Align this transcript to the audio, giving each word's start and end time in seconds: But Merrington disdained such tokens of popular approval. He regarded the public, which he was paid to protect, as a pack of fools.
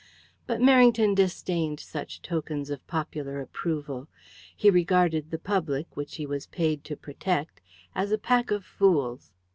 But 0.47 0.59
Merrington 0.61 1.13
disdained 1.13 1.79
such 1.79 2.23
tokens 2.23 2.71
of 2.71 2.87
popular 2.87 3.39
approval. 3.39 4.07
He 4.57 4.71
regarded 4.71 5.29
the 5.29 5.37
public, 5.37 5.95
which 5.95 6.15
he 6.15 6.25
was 6.25 6.47
paid 6.47 6.83
to 6.85 6.97
protect, 6.97 7.61
as 7.93 8.11
a 8.11 8.17
pack 8.17 8.49
of 8.49 8.65
fools. 8.65 9.31